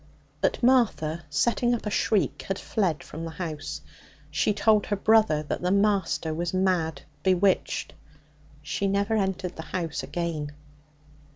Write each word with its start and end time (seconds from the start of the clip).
But 0.41 0.63
Martha, 0.63 1.25
setting 1.29 1.75
up 1.75 1.85
a 1.85 1.91
shriek, 1.91 2.45
had 2.47 2.57
fled 2.57 3.03
from 3.03 3.23
the 3.23 3.29
house. 3.29 3.81
She 4.31 4.51
told 4.51 4.87
her 4.87 4.95
brother 4.95 5.43
that 5.43 5.61
the 5.61 5.69
master 5.69 6.33
was 6.33 6.55
mad, 6.55 7.03
bewitched. 7.21 7.93
She 8.63 8.87
never 8.87 9.15
entered 9.15 9.57
the 9.57 9.61
house 9.61 10.01
again. 10.01 10.53